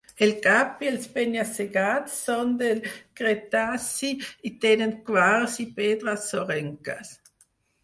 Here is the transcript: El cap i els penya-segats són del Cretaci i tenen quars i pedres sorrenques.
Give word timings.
El 0.25 0.31
cap 0.43 0.79
i 0.85 0.87
els 0.91 1.03
penya-segats 1.17 2.15
són 2.29 2.55
del 2.63 2.81
Cretaci 3.21 4.11
i 4.51 4.55
tenen 4.67 4.97
quars 5.13 5.61
i 5.67 5.69
pedres 5.79 6.27
sorrenques. 6.35 7.17